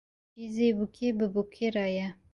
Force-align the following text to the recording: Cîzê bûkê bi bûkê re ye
Cîzê 0.33 0.69
bûkê 0.77 1.09
bi 1.17 1.27
bûkê 1.33 1.67
re 1.75 1.87
ye 1.95 2.07